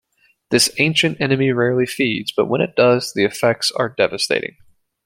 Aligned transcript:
This 0.49 0.71
Ancient 0.79 1.21
Enemy 1.21 1.51
rarely 1.51 1.85
feeds, 1.85 2.31
but 2.35 2.47
when 2.47 2.59
it 2.59 2.75
does, 2.75 3.13
the 3.13 3.23
effects 3.23 3.71
are 3.71 3.87
devastating. 3.87 4.57